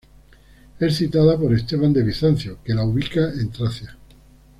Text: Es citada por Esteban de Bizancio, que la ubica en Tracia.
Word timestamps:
Es 0.79 0.95
citada 0.95 1.37
por 1.37 1.53
Esteban 1.53 1.93
de 1.93 2.01
Bizancio, 2.01 2.57
que 2.63 2.73
la 2.73 2.83
ubica 2.83 3.29
en 3.33 3.51
Tracia. 3.51 3.95